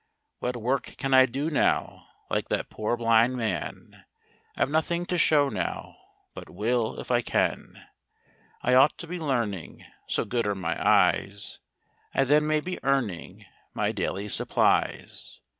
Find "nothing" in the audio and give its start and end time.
4.71-5.05